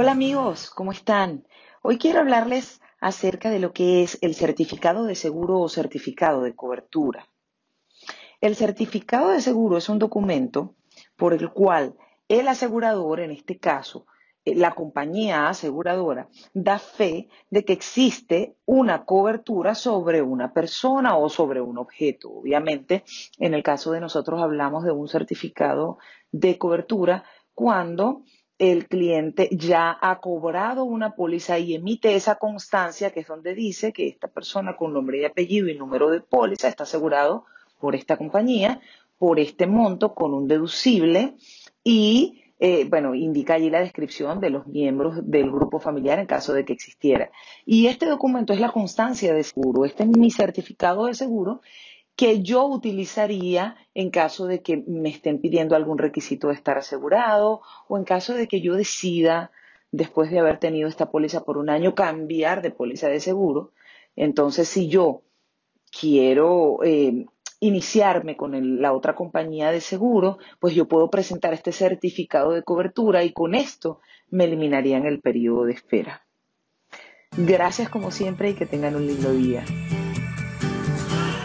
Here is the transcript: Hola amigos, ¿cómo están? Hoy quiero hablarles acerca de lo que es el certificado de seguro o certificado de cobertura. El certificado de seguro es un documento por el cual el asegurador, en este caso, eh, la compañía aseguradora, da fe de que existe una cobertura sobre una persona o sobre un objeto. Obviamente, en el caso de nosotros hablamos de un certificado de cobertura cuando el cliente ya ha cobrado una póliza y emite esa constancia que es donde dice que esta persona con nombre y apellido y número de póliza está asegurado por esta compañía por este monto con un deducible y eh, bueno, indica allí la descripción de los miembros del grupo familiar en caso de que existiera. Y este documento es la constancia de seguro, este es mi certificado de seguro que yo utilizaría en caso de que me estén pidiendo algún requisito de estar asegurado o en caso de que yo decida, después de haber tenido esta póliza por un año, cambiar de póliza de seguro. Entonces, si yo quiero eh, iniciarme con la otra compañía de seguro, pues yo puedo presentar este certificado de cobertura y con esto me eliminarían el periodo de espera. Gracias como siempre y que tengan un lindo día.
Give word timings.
Hola 0.00 0.12
amigos, 0.12 0.70
¿cómo 0.70 0.92
están? 0.92 1.44
Hoy 1.82 1.98
quiero 1.98 2.20
hablarles 2.20 2.80
acerca 3.00 3.50
de 3.50 3.58
lo 3.58 3.72
que 3.72 4.04
es 4.04 4.16
el 4.22 4.36
certificado 4.36 5.02
de 5.02 5.16
seguro 5.16 5.58
o 5.58 5.68
certificado 5.68 6.42
de 6.42 6.54
cobertura. 6.54 7.26
El 8.40 8.54
certificado 8.54 9.30
de 9.30 9.40
seguro 9.40 9.76
es 9.76 9.88
un 9.88 9.98
documento 9.98 10.76
por 11.16 11.34
el 11.34 11.50
cual 11.50 11.96
el 12.28 12.46
asegurador, 12.46 13.18
en 13.18 13.32
este 13.32 13.58
caso, 13.58 14.06
eh, 14.44 14.54
la 14.54 14.76
compañía 14.76 15.48
aseguradora, 15.48 16.28
da 16.54 16.78
fe 16.78 17.28
de 17.50 17.64
que 17.64 17.72
existe 17.72 18.54
una 18.66 19.04
cobertura 19.04 19.74
sobre 19.74 20.22
una 20.22 20.52
persona 20.52 21.16
o 21.16 21.28
sobre 21.28 21.60
un 21.60 21.76
objeto. 21.76 22.30
Obviamente, 22.30 23.02
en 23.40 23.52
el 23.52 23.64
caso 23.64 23.90
de 23.90 23.98
nosotros 23.98 24.40
hablamos 24.40 24.84
de 24.84 24.92
un 24.92 25.08
certificado 25.08 25.98
de 26.30 26.56
cobertura 26.56 27.24
cuando 27.52 28.22
el 28.58 28.88
cliente 28.88 29.48
ya 29.52 29.96
ha 30.00 30.20
cobrado 30.20 30.84
una 30.84 31.14
póliza 31.14 31.58
y 31.58 31.74
emite 31.74 32.14
esa 32.14 32.36
constancia 32.36 33.10
que 33.10 33.20
es 33.20 33.28
donde 33.28 33.54
dice 33.54 33.92
que 33.92 34.08
esta 34.08 34.28
persona 34.28 34.76
con 34.76 34.92
nombre 34.92 35.20
y 35.20 35.24
apellido 35.24 35.68
y 35.68 35.78
número 35.78 36.10
de 36.10 36.20
póliza 36.20 36.68
está 36.68 36.82
asegurado 36.82 37.44
por 37.78 37.94
esta 37.94 38.16
compañía 38.16 38.80
por 39.18 39.40
este 39.40 39.66
monto 39.66 40.14
con 40.14 40.32
un 40.32 40.48
deducible 40.48 41.34
y 41.84 42.42
eh, 42.60 42.86
bueno, 42.88 43.14
indica 43.14 43.54
allí 43.54 43.70
la 43.70 43.80
descripción 43.80 44.40
de 44.40 44.50
los 44.50 44.66
miembros 44.66 45.20
del 45.22 45.50
grupo 45.50 45.78
familiar 45.78 46.18
en 46.18 46.26
caso 46.26 46.52
de 46.52 46.64
que 46.64 46.72
existiera. 46.72 47.30
Y 47.64 47.86
este 47.86 48.06
documento 48.06 48.52
es 48.52 48.58
la 48.58 48.72
constancia 48.72 49.32
de 49.32 49.44
seguro, 49.44 49.84
este 49.84 50.02
es 50.02 50.08
mi 50.08 50.30
certificado 50.30 51.06
de 51.06 51.14
seguro 51.14 51.60
que 52.18 52.42
yo 52.42 52.66
utilizaría 52.66 53.76
en 53.94 54.10
caso 54.10 54.46
de 54.46 54.60
que 54.60 54.82
me 54.88 55.08
estén 55.08 55.40
pidiendo 55.40 55.76
algún 55.76 55.98
requisito 55.98 56.48
de 56.48 56.54
estar 56.54 56.76
asegurado 56.76 57.62
o 57.86 57.96
en 57.96 58.02
caso 58.02 58.34
de 58.34 58.48
que 58.48 58.60
yo 58.60 58.74
decida, 58.74 59.52
después 59.92 60.28
de 60.32 60.40
haber 60.40 60.58
tenido 60.58 60.88
esta 60.88 61.12
póliza 61.12 61.44
por 61.44 61.58
un 61.58 61.70
año, 61.70 61.94
cambiar 61.94 62.60
de 62.60 62.72
póliza 62.72 63.06
de 63.08 63.20
seguro. 63.20 63.70
Entonces, 64.16 64.68
si 64.68 64.88
yo 64.88 65.22
quiero 65.92 66.82
eh, 66.82 67.24
iniciarme 67.60 68.36
con 68.36 68.82
la 68.82 68.92
otra 68.92 69.14
compañía 69.14 69.70
de 69.70 69.80
seguro, 69.80 70.38
pues 70.58 70.74
yo 70.74 70.88
puedo 70.88 71.10
presentar 71.10 71.54
este 71.54 71.70
certificado 71.70 72.50
de 72.50 72.64
cobertura 72.64 73.22
y 73.22 73.32
con 73.32 73.54
esto 73.54 74.00
me 74.28 74.46
eliminarían 74.46 75.06
el 75.06 75.20
periodo 75.20 75.66
de 75.66 75.74
espera. 75.74 76.26
Gracias 77.36 77.88
como 77.88 78.10
siempre 78.10 78.50
y 78.50 78.54
que 78.54 78.66
tengan 78.66 78.96
un 78.96 79.06
lindo 79.06 79.30
día. 79.30 79.64